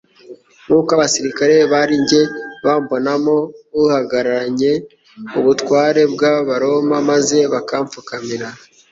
Nk'uko 0.65 0.89
abasirikare 0.97 1.55
barijye 1.71 2.21
bambonamo 2.63 3.35
uhagaranye 3.81 4.71
ubutware 5.37 6.01
bw'abaroma 6.13 6.97
maze 7.09 7.37
bakamfukamira, 7.53 8.47